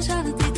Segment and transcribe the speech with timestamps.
[0.00, 0.57] 剩下的地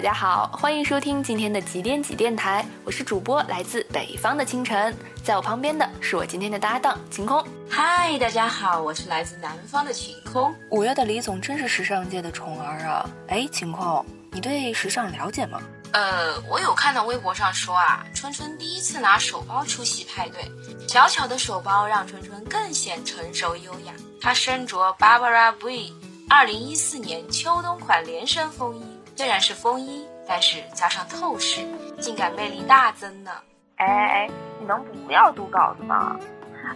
[0.00, 7.46] 大家好，欢迎收听今天的几点几电台，我是主播来自北方的清晨，在我旁边的是我今天的搭档晴空。
[7.68, 10.54] 嗨，大家好，我是来自南方的晴空。
[10.70, 13.06] 五月的李总真是时尚界的宠儿啊！
[13.28, 15.60] 哎，晴空，你对时尚了解吗？
[15.92, 20.50] 呃，我有看到微博上说啊，春春第一次拿手包出席派对，
[20.88, 23.92] 小巧的手包让春春更显成熟优雅。
[24.18, 25.92] 她身着 Barbara Bui
[26.26, 28.82] 二零一四年秋冬款连身风衣，
[29.16, 31.60] 虽然是风衣，但是加上透视，
[32.00, 33.30] 性感魅力大增呢。
[33.76, 36.18] 哎哎哎，你能不要读稿子吗？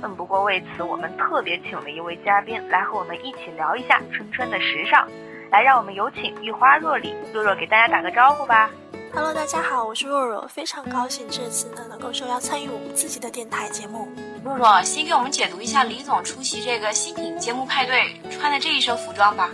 [0.03, 5.09] 嗯，不过为此我们特别请了一位嘉宾来和我们一起聊一下春春的时尚。
[5.51, 8.71] 来，让我们有请玉花若里，若若给大家打个招呼吧。
[9.15, 14.09] Hello，大家好，我是若若，非常高兴这次呢能够受邀参与我们自己的电台节目。
[14.45, 19.49] 若若，先给我们解读一下李总出席这个新品节目派对穿的这一身服装吧。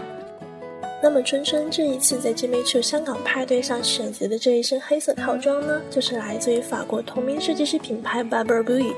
[1.02, 8.92] 那么春春这一次在 Jimmy Choo 香港派对上选择的这一身黑色套装呢，就是来自于法国同名设计师品牌 Barber Bui。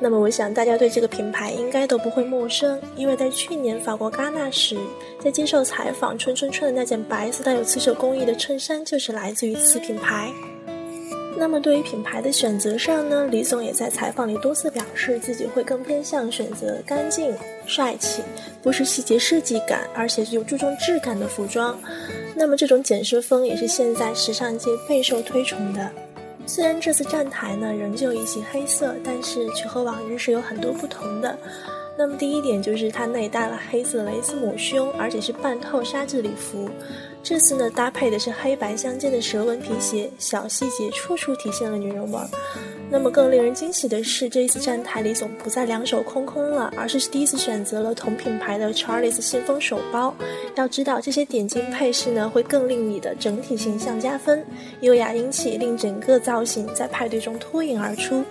[0.00, 4.78] 那么我想大家对这个品牌应该都不会陌生，因为在去年法国戛纳时，
[5.20, 10.32] 在接受采访，春春穿的那件白色带有刺绣工艺的衬衫就是来自于此品牌。
[11.36, 17.34] 那么对于品牌的选择上呢，李总也在采访里多次表示自己会更偏向选择干净、
[17.66, 18.22] 帅气，
[18.62, 21.78] 不是细节设计感，而且有注重质感的服装。
[22.34, 25.90] 那么这种简约风也是现在时尚界备受推崇的。
[26.46, 31.36] 虽然这次站台呢仍旧一袭黑色，但是却和往日是有很多不同的。
[31.96, 36.68] 那么第一点就是它内搭了黑色蕾丝抹胸，而且是半透纱质礼服。
[37.22, 42.26] 这次呢搭配的是黑白相间的蛇纹皮鞋，小细节处处体现了女人味儿。
[42.90, 50.14] 那么更令人惊喜的是，这一次站台李总不再两手空空了，而是第一次选择了同品牌的 Charles 信封手包。
[50.56, 54.44] 要知道这些点睛配饰呢，会更令你的整体形象加分，
[54.80, 58.24] 优雅英气，令整个造型在派对中脱颖而出。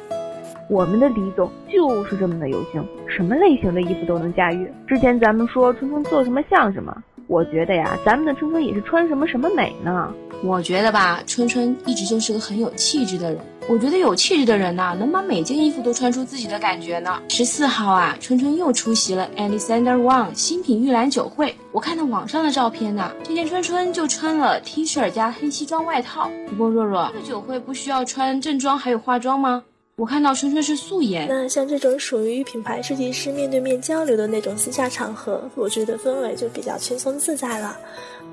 [0.67, 4.71] 我们的李总就是这么的有型，什么类型的衣服都能驾驭。
[4.87, 6.95] 之前咱们说春春做什么像什么，
[7.27, 10.13] 我觉得呀，咱们的春春也是穿什么什么美呢。
[10.43, 13.39] 我觉得吧，春春一直就是个很有气质的人。
[13.69, 17.21] 我觉得有气质的人呐、能把每件衣服都穿出自己的感觉呢。
[17.29, 21.53] 十四号啊，春春又出席了 Alexander Wang 新品预览酒会。
[21.71, 26.29] 我看到网上的照片呐、这件春春就穿了 T 恤加黑西装外套。
[26.49, 29.63] 不过若若，这个酒会不需要穿正装还有化妆吗？
[29.97, 31.27] 我看到春春是素颜。
[31.27, 37.77] 那像这种属于品牌设计师面对面交流的那种私下场合，我觉得氛围就比较轻松自在了。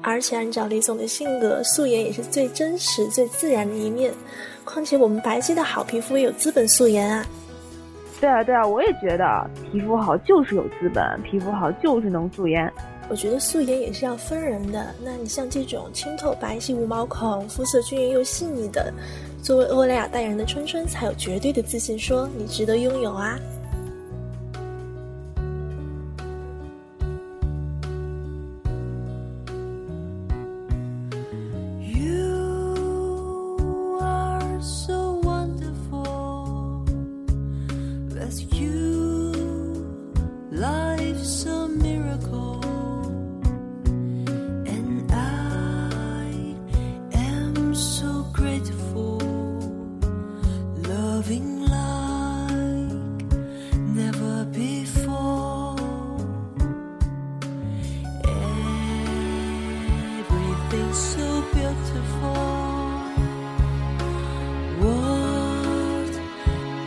[0.00, 4.12] 而且按照李总的性格，素颜也是最真实、最自然的一面。
[4.64, 7.26] 况且我们白皙的好皮肤也有资本素颜啊。
[8.20, 12.72] 对啊对啊，我也觉得皮肤好就是有资本，皮肤好就是能素颜。
[13.10, 14.94] 我觉得素颜也是要分人的。
[15.02, 18.92] 那你像这种清透白皙无毛孔、肤色均匀又细腻的，
[19.48, 23.40] 作为欧莱雅代言人的春春才有绝对的自信说你值得拥有啊。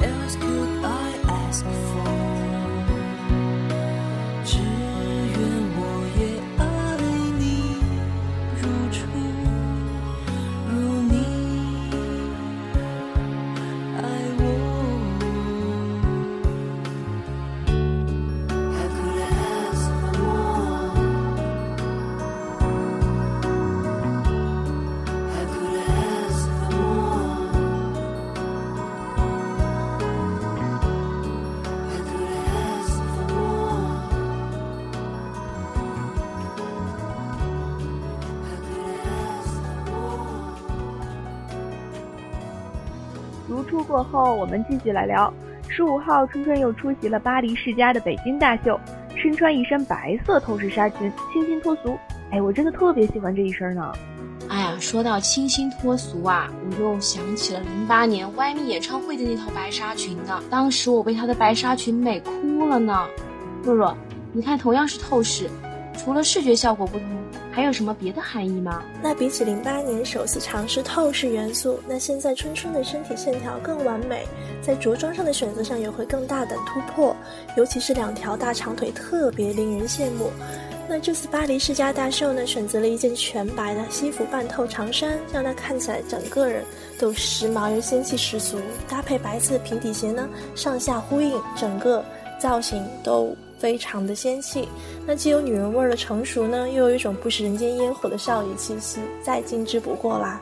[0.03, 1.90] Else could I ask for?
[43.71, 45.33] 出过后，我们继续来聊。
[45.69, 48.77] 十五号，春春又出席了巴黎世家的北京大秀。
[49.15, 51.97] 身穿一身白色透视纱裙，清新脱俗。
[52.31, 53.93] 哎，我真的特别喜欢这一身呢。
[54.49, 60.41] 哎呀，说到清新脱俗啊，我又想起了零八年 YMI 演唱会的那套白纱裙呢。
[60.49, 63.05] 当时我被她的白纱裙美哭了呢。
[63.63, 63.95] 若若，
[64.33, 65.49] 你看，同样是透视，
[65.97, 67.07] 除了视觉效果不同，
[67.51, 68.81] 还有什么别的含义吗？
[69.03, 74.25] 那比起零八年首次尝试透视元素，那现在春春的身体线条更完美，
[74.61, 77.15] 在着装上的选择上也会更大胆突破，
[77.57, 80.31] 尤其是两条大长腿特别令人羡慕。
[80.87, 86.63] 那这次巴黎世家大秀呢，选择了一件全白的西服半透长衫，让她看起来整个人
[86.99, 88.57] 都时髦又仙气十足。
[88.89, 92.03] 搭配白色的平底鞋呢，上下呼应，整个
[92.39, 94.67] 造型都非常的仙气。
[95.05, 100.41] 那既有女人味儿的成熟呢，又有一种不食人间烟火的少女气息，再精致不过啦。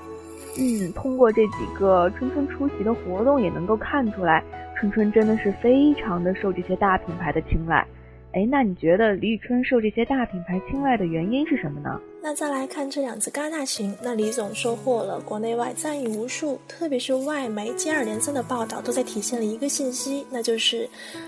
[0.57, 4.43] 嗯，通过这几个春春出席的活动，也能够看出来，
[4.79, 7.85] 春春真的是非常的受这些大品牌的青睐。
[8.31, 11.99] 哎，那你觉得李宇春受这些大品牌青睐的原因是什么呢？
[12.21, 20.87] 那再来看这两次戛纳行，那李总收获了国内外赞誉无数，特别是外媒接二连三的报道，都在体现了一个信息，那就是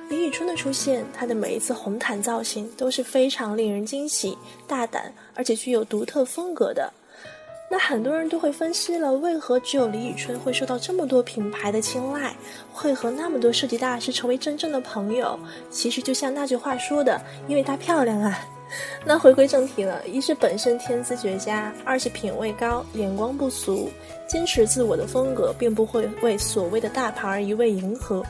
[0.09, 4.37] 李宇春的出现，她的每一次红毯造型都是非常令人惊喜、
[4.67, 6.93] 大胆，而且具有独特风格的。
[7.71, 12.35] 那很多人都会分析了，为何只有李宇春会受到这么多品牌的青睐，
[12.69, 15.39] 会和那么多设计大师成为真正的朋友？
[15.69, 18.37] 其实就像那句话说的，因为她漂亮啊。
[19.07, 23.89] 那回归正题了，一是本身天资绝佳，二是品味高，眼光不俗，
[24.27, 28.21] 坚持自我的风格，并不会为所谓的大牌而一味迎合。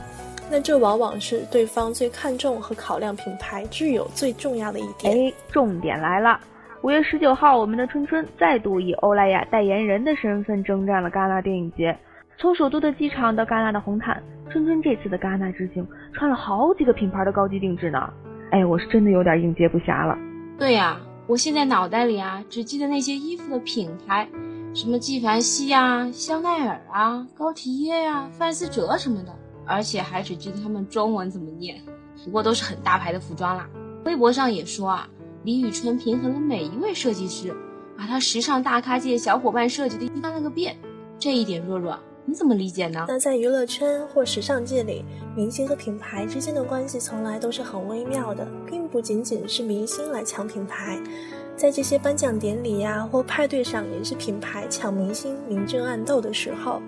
[0.48, 5.12] 那这往往是对方最看重和考量品牌具有最重要的一点。
[5.12, 6.40] 哎，重点来了。
[6.82, 11.96] 五月十九号，我们的春春再度以欧莱雅代言人的身份征战了戛纳电影节。
[12.36, 14.20] 从首都的机场到戛纳的红毯，
[14.50, 18.12] 春春这次的戛纳之行穿了好几个品牌的高级定制呢。
[18.50, 20.18] 哎，我是真的有点应接不暇了。
[20.58, 24.28] 对呀，我现在脑袋里啊只记得那些衣服的品牌，
[24.74, 29.32] 什么纪梵希呀、香奈儿啊、高缇耶呀、范思哲什么的，
[29.64, 31.76] 而且还只记得他们中文怎么念。
[32.24, 33.68] 不过都是很大牌的服装啦。
[34.04, 35.06] 微博上也说啊。
[35.44, 37.52] 李宇春平衡了每一位设计师，
[37.96, 40.76] 把他时尚大咖界小伙伴设计的一翻了个遍。
[41.18, 43.04] 这一点，若若你怎么理解呢？
[43.08, 45.04] 那在娱乐圈或时尚界里，
[45.34, 51.00] 明星和品牌之间的关系从来都是很微妙的，并不仅仅是明星来抢品牌，
[51.56, 56.80] 在这些颁奖典礼呀或派对上，也是品牌抢明星明争暗斗的时候。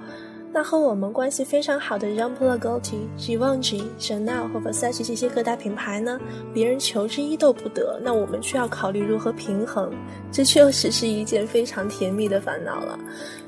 [0.57, 6.17] 那和我们关系非常好的 Jean Paul Gaultier、Givenchy、Chanel 和 Versace 这些各大品牌呢，
[6.55, 9.93] 别人求之一都不得，那我们却要考虑如何平衡，
[10.31, 12.97] 这确实是一件非常甜蜜的烦恼了。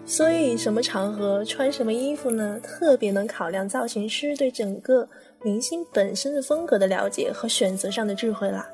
[0.04, 2.58] 所以，什么场合穿什么衣服呢？
[2.60, 5.08] 特别能考量造型师对整个
[5.44, 8.66] 明星本身的风格的了解和选择上的智慧啦。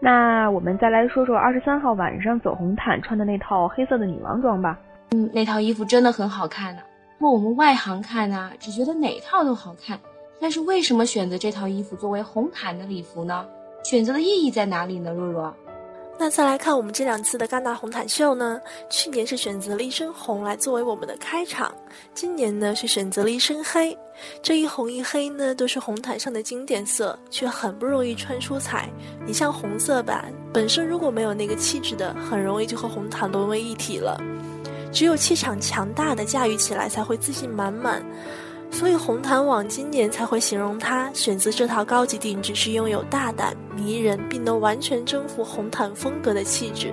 [0.00, 4.80] 那我们再来说说二十三号晚上走红毯穿的那套黑色的女王装吧。
[5.10, 6.80] 嗯，那套衣服真的很好看呢。
[6.80, 6.93] 不
[7.24, 9.98] 过我们外行看呢，只觉得哪套都好看，
[10.38, 13.46] 但是为什么选择这套衣服作为红毯的礼服呢？
[13.82, 15.10] 选择的意义在哪里呢？
[15.10, 15.54] 若若，
[16.18, 18.60] 那再来看我们这两次的戛纳红毯秀呢？
[18.90, 21.74] 去年是选择了一身红来作为我们的开场，
[22.12, 23.96] 今年呢是选择了一身黑。
[24.42, 28.86] 这一红一黑呢都是红毯上的经典色，却很不容易穿出彩。
[29.24, 34.20] 你像红色吧，本身如果没有那个气质的，很容易就和红毯融为一体了。
[34.94, 38.00] 只有气场强大的驾驭起来才会自信满满，
[38.70, 46.92] 所以红毯网今年才会形容它选择这套高级定制是拥有大胆、迷人，并能完全征服红毯风格的气质。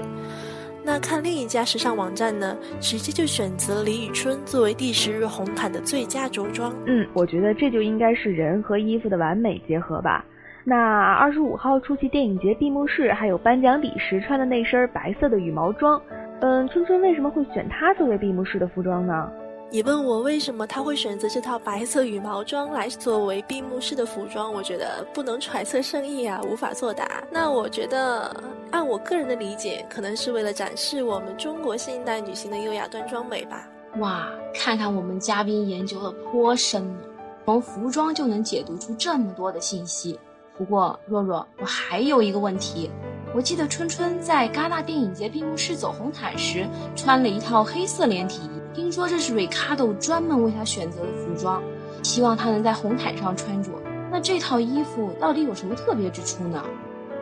[0.83, 6.73] 那看另一家时尚网站呢，直接就选择李宇春作为第十日红毯的最佳着装。
[6.87, 10.25] 嗯，我觉得这就应该是人和衣服的完美结合吧。
[10.63, 10.75] 那
[11.13, 16.01] 二十五号出席电影节闭幕式还有颁奖礼时穿的那身白色的羽毛装。
[16.41, 19.31] 嗯，春春为什么会选它作为闭幕式的服装呢？
[19.69, 27.23] 你问我为什么他会选择这套白色羽毛装来作为闭幕式的服装，我觉得不能揣测圣意啊，无法作答。
[27.31, 28.35] 那我觉得，
[28.71, 33.69] 按我个人的理解，可能是为了展示我们中国现代女性的优雅端庄美吧。
[33.99, 37.03] 哇，看看我们嘉宾研究的颇深呢，
[37.45, 40.19] 从服装就能解读出这么多的信息。
[40.57, 42.89] 不过，若若，我还有一个问题。
[43.33, 51.63] 我记得春春在戛纳电影节闭幕式走红毯时穿了一套黑色连体衣，听说这是 Ricardo 专门为他选择的服装，
[52.03, 53.71] 希望他能在红毯上穿着。
[54.11, 56.61] 那这套衣服到底有什么特别之处呢？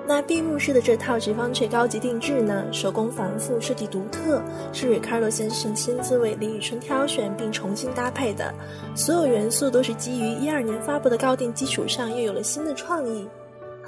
[0.07, 4.41] 那闭幕式的这套直方垂高级定制呢，手工繁复，设计独特，
[4.73, 8.51] 是 Ricardo 先生亲自为李宇春挑选并重新搭配的，
[8.95, 13.27] 所有元素都是基于一二年发布的高定基础上又有了新的创意。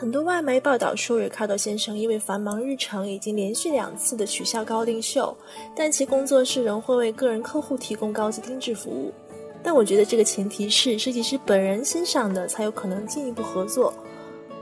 [0.02, 5.38] 很多外媒报道说，Ricardo 先生因为繁忙日程，已经连续两次的取消高定秀，
[5.76, 9.14] 但其工作室仍会为个人客户提供高级定制服务。
[9.62, 13.94] 但我觉得这个前提是设计师本人欣赏的，才有可能进一步合作。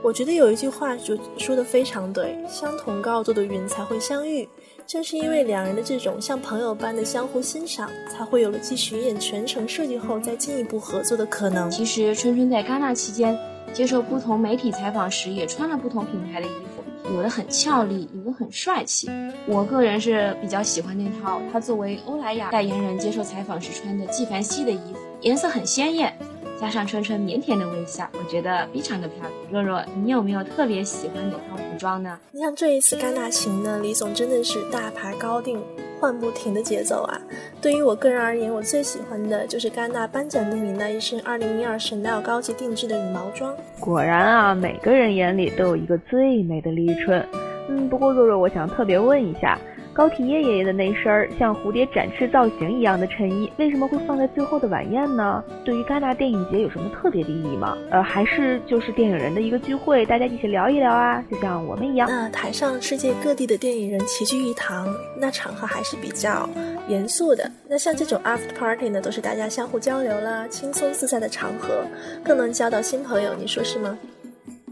[0.02, 4.46] 我觉得有一句话就说的非常对：相同高度的云才会相遇。
[4.86, 11.70] 正是因为两人的这种像朋友般的相互欣赏，才会有了继巡演全程设计后再进一步合作的可能。
[11.70, 13.38] 其实春春在戛纳期间
[13.72, 19.10] 接受不同媒体采访时，也穿了不同品牌的衣服，有的很俏丽，有的很帅气。
[19.46, 26.12] 我个人是比较喜欢那套他作为欧莱雅代言人接受采访时穿的纪梵希的衣服，颜色很鲜艳。
[26.60, 29.32] 加上春春腼腆的微笑，我觉得非常的漂亮。
[29.50, 32.18] 若若，你有没有特别喜欢哪套服装呢？
[32.32, 35.58] 你像这一次戛纳行呢，李总真的是大牌高定，
[36.00, 37.20] 换不停的节奏啊。
[37.60, 43.54] 对于我个人而言，我最喜欢的就是戛纳颁奖典礼那一身2012 Chanel 高级定制的羽毛装。
[43.78, 47.22] 果然啊，每个人眼里都有一个最美的立春。
[47.68, 49.58] 嗯，不过若若，我想特别问一下。
[49.92, 55.42] 高缇耶爷爷的那身像蝴蝶展翅造型一样的衬衣，为什么会放在最后的晚宴呢？
[55.64, 57.76] 对于戛纳电影节有什么特别的意义吗？
[57.90, 62.08] 呃，还是就是电影人的一个聚会，大家一起聊一聊啊，就像我们一样。
[62.08, 64.86] 那台上世界各地的电影人齐聚一堂，
[65.18, 66.48] 那场合还是比较
[66.88, 67.50] 严肃的。
[67.68, 71.82] 那像这种 after party 呢，都是大家相互交流啦，轻松自在的场合，
[72.24, 73.98] 更能交到新朋友，你说是吗？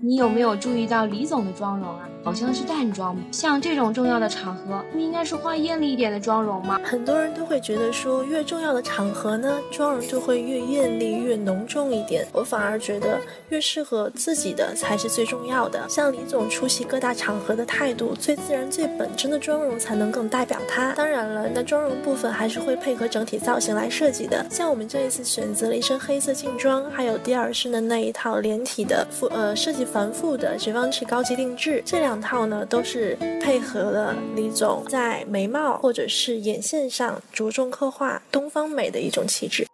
[0.01, 2.09] 你有没有注意到李总的妆容啊？
[2.29, 3.17] 好像是淡妆。
[3.33, 6.79] 像这种重要的场合，不应该是化艳丽一点的妆容吗？
[6.85, 12.29] 很多人都会觉得说，越重要的场合呢，妆容就会越艳丽、越浓重一点。
[12.35, 13.19] 我反而觉得，
[13.49, 15.83] 越适合自己的才是最重要的。
[15.89, 20.93] 像李总出席各大场合的态度，最自然、最本真的妆容才能更代表他。
[20.93, 24.45] 当然了，那妆容部分还是会配合整体造型来设计的。
[24.51, 29.79] 像我们这一次选择了一身黑色劲装，还有第二身的那一套连体的复呃设计。
[29.89, 39.67] 繁复的全方驰高级定制，这两套呢都是配合了李总在眉毛或者是眼线上着重刻画东方美的一种气质。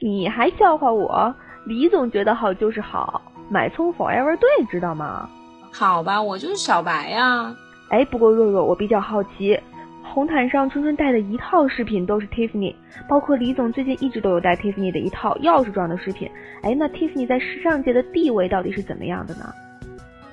[0.00, 1.34] 你还笑话我？
[1.66, 5.28] 李总觉得好就是好，买葱 Forever 对，知道吗？
[5.72, 7.54] 好吧，我就是小白呀。
[7.90, 9.58] 哎，不过若若，我比较好奇。
[10.02, 12.74] 红毯上，春春戴的一套饰品都是 Tiffany，
[13.06, 16.28] 包括李总最近一直都有戴 Tiffany 的一套钥匙状的饰品。
[16.62, 19.52] 哎，那 Tiffany 在时尚界的地位到底是怎么样的呢？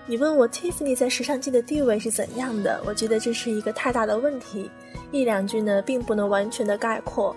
[0.07, 2.79] 你问我 Tiffany 在时尚界的地位是怎样的？
[2.85, 4.69] 我觉得这是一个太大的问题，
[5.11, 7.35] 一两句呢并不能完全的概括。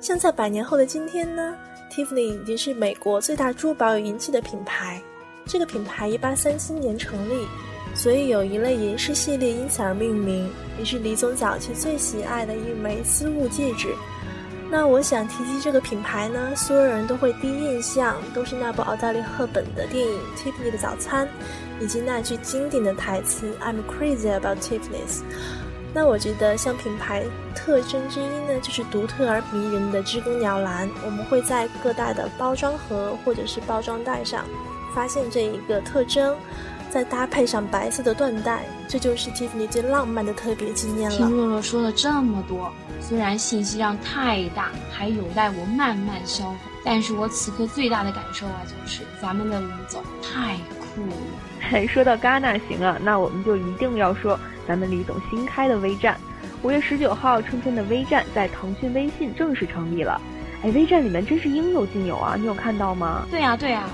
[0.00, 1.54] 像在百年后的今天呢
[1.92, 5.02] ，Tiffany 已经是美国最大珠宝与银器的品牌。
[5.44, 7.46] 这个品牌一八三七年成立。
[7.94, 10.48] 所以有一类银饰系列因此而命名，
[10.78, 13.88] 也是李总早期最喜爱的一枚私物戒指。
[14.70, 21.26] 那我想提及这个品牌呢，所有人都会第一印象都是那部奥黛丽·赫本的电影《Tiffany 的早餐》，
[21.80, 25.22] 以及那句经典的台词 “I'm crazy about Tiffany's”。
[25.94, 30.88] 那我觉得像品牌特征之一呢，就是独特而迷人的知更鸟蓝。
[31.04, 34.44] 我们会在各大的包装盒或者是包装袋上
[34.94, 36.36] 发现这一个特征。
[36.90, 41.16] 再搭配上白色的缎带，这就是 Tiffany 最浪漫的特别纪念了。
[41.16, 51.86] 听洛洛说了这么多，虽然信息量太大，还有待我慢慢消化，但是我此刻最大的感受啊，就是咱们的李总太酷了。
[51.88, 56.18] 说到戛纳行啊，那我们就一定要说咱们李总新开的微站。
[56.62, 60.20] 五月十九号，春春的微站在腾讯微信正式成立了。
[60.62, 63.26] 哎，微站里面真是应有尽有啊，你有看到吗？
[63.30, 63.84] 对呀对呀，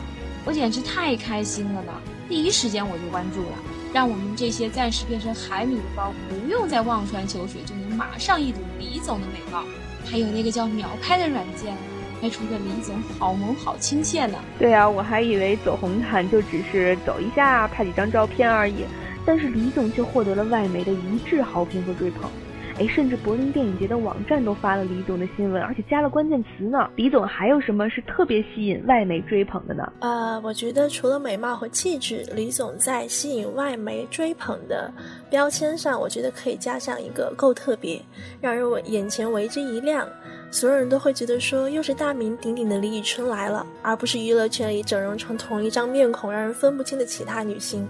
[0.44, 1.92] 我简直太开心了呢。
[2.28, 3.58] 第一时间我就关注了，
[3.94, 9.62] 让我们这些暂时变成海米的包不用再望穿秋水，就能马上一睹李总的美貌。
[10.04, 11.76] 还有那个叫秒拍的软件，
[12.20, 14.36] 拍出的李总好萌好亲切呢。
[14.58, 18.84] 对啊，我还以为走红毯就只是走一下拍几张照片而已，
[19.24, 22.28] 但是李总却获得了外媒的一致好评和追捧。
[22.76, 26.90] 哎，甚至柏林电影节的网站都发了李总的新闻，而且加了关键词呢。
[26.96, 29.92] 李总还有什么是特别吸引外媒追捧的呢？
[30.00, 34.92] 呃，我觉得除了美貌和气质，李总在吸引外媒追捧的
[35.30, 38.02] 标签上，我觉得可以加上一个够特别，
[38.40, 40.08] 让人为眼前为之一亮，
[40.50, 47.86] 所有人都会觉得说又是大名鼎鼎的李宇春来了，而不是娱乐圈里整容成同一张面孔让人分不清的其他女星。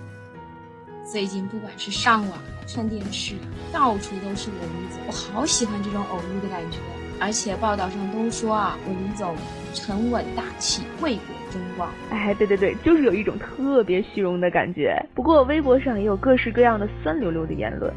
[1.11, 2.39] 最近不管是上网。
[2.67, 3.35] 看电视，
[3.73, 6.79] 到处都是我李总，我好喜欢这种偶遇的感觉。
[7.21, 9.35] 而且报道上都说啊，我李总
[9.73, 11.89] 沉稳大气，为国争光。
[12.11, 15.01] 哎，对对对，就是有一种特别虚荣的感觉。
[15.15, 17.93] 不过微博上也有各式各样的酸溜溜的言论，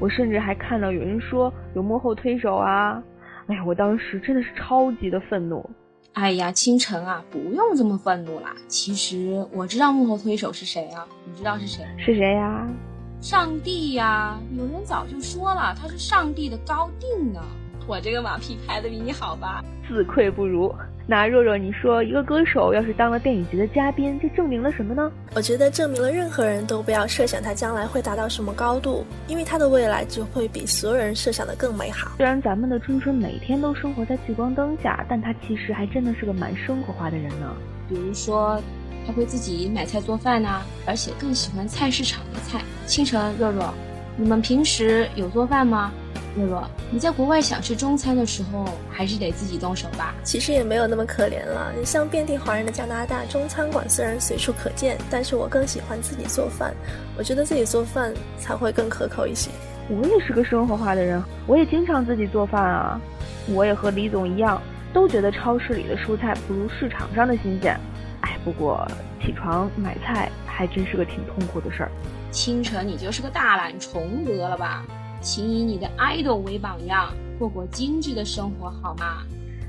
[0.00, 3.02] 我甚至还看到有人说有幕后推手啊。
[3.46, 5.68] 哎呀，我当时真的是超级的愤怒。
[6.14, 8.54] 哎呀，清晨啊，不用这么愤怒啦。
[8.68, 11.06] 其实我知道幕后推手是谁啊？
[11.26, 11.84] 你知道是谁？
[11.98, 12.66] 是谁呀？
[13.22, 14.36] 上帝呀！
[14.58, 17.40] 有人早就说了，他是上帝的高定呢。
[17.86, 19.62] 我这个马屁拍的比你好吧？
[19.88, 20.74] 自愧不如。
[21.06, 25.08] 那若若，你说一个歌手要是当了电影节的嘉宾，这证明了什么呢？
[25.36, 32.10] 我觉得证明了任何人都不要设想他将来会达到什么高度，因为他的未来就会比所有人设想的更美好。
[32.16, 37.54] 虽然咱们的春春每天都生活在聚光灯下，但他其实还真的是个蛮生活化的人呢。
[37.88, 38.60] 比如说，
[39.06, 42.60] 他会自己买菜做饭呐、而且更喜欢菜市场的菜。
[42.86, 43.72] 清晨，若若，
[44.16, 45.92] 你们平时有做饭吗？
[46.34, 50.14] 若若，你在国外想吃中餐的时候，还是得自己动手吧？
[50.24, 51.72] 其实也没有那么可怜了。
[51.78, 56.74] 你像遍地华人的加拿大，中餐馆虽然随处可见，但是我更喜欢自己做饭。
[57.18, 59.50] 我觉得自己做饭才会更可口一些。
[59.90, 63.00] 我也是个生活化的人，我也经常自己做饭啊。
[63.48, 67.78] 我也和李总一样，都觉得超市里的蔬菜不如市场上的新鲜。
[68.22, 68.84] 哎，不过
[69.20, 71.92] 起床买菜还真是个挺痛苦的事儿。
[72.30, 74.84] 清晨，你就是个大懒虫得了吧？
[75.20, 79.22] 请以你的 idol 为榜样，过过精致的生活好吗？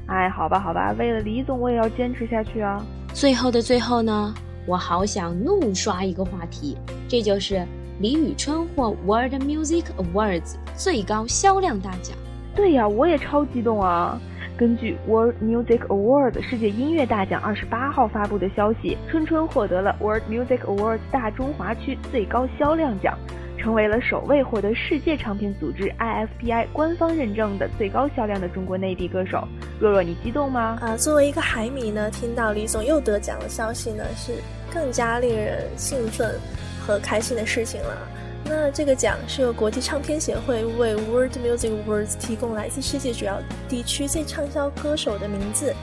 [0.08, 2.84] 哎，好吧，好吧，为了李总，我也要坚持下去啊。
[3.14, 4.34] 最后的最后呢，
[4.66, 7.66] 我好想怒刷一个话题，这就是
[8.00, 12.18] 李宇春获 World Music Awards 最高销量大奖。
[12.56, 14.20] 对呀，我也超激动啊！
[14.56, 23.18] 根据 World Music Award 世界音乐大奖二十八号发布的消息，春春获得了 World Music Award 大中华区最高销量奖，
[23.58, 29.48] 成为了首位获得世界唱片组织 IFPI 官方认证的最高销量的中国内地歌手。
[29.80, 30.78] 若若，你激动吗？
[30.82, 34.34] 啊，作为一个海迷呢，听到李总又得奖的消息呢，是
[34.72, 36.36] 更加令人兴奋
[36.80, 37.98] 和开心的事情了。
[38.46, 45.74] 那这个奖是由国际唱片协会为 World Music Awards 提供来自世界主要地区最畅销歌手的名字，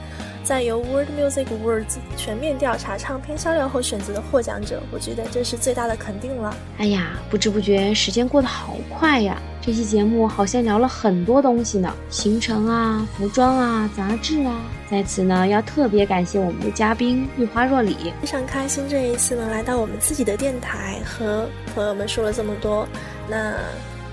[0.44, 6.54] 在由 World Music Awards 全面调查唱片销量后选择的获奖者，我觉得这是最大的肯定了。
[6.78, 9.40] 哎呀，不知不觉时间过得好快呀！
[9.62, 14.58] 这期节目好像聊了很多东西呢，行程啊、服装啊、杂志啊。
[14.90, 17.94] 在此呢，要特别感谢我们的嘉宾玉花若里。
[18.22, 22.88] 非常开心这一次能来到我们自己的电台，和朋友们说了这么多，
[23.28, 23.54] 那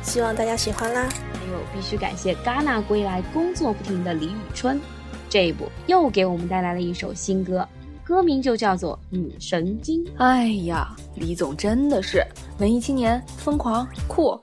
[0.04, 1.08] 希望大家喜欢啦。
[1.34, 4.78] 还有必须感谢戛纳归来工作不停的李宇春，
[5.30, 7.66] 这一部又给我们带来了一首新歌，
[8.04, 10.04] 歌名就叫做《女神经》。
[10.18, 12.22] 哎呀，李总真的是
[12.60, 14.38] 文艺青年，疯狂酷，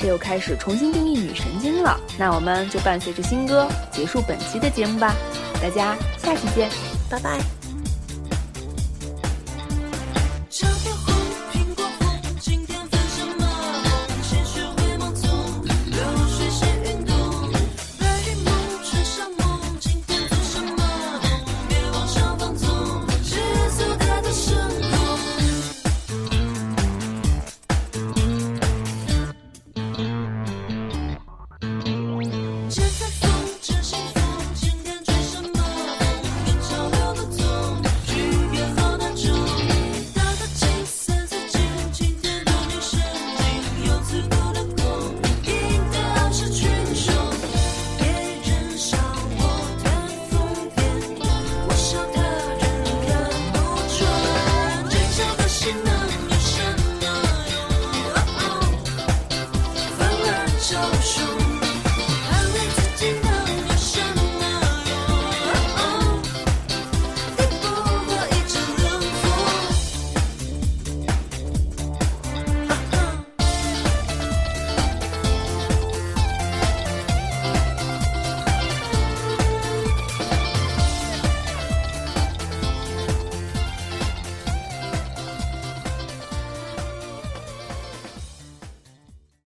[0.00, 1.98] 这又开始重新定义女神经了。
[2.18, 5.14] 那我们就伴随着新歌结束本期的节目吧，
[5.62, 6.70] 大家下期见。
[7.10, 7.57] 拜拜。